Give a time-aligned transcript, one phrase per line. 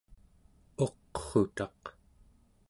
[0.83, 1.81] uqrutaq¹